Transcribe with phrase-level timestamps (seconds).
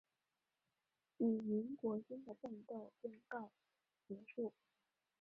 [1.19, 1.25] 与
[1.75, 3.51] 国民军的战斗便告
[4.07, 4.51] 结束。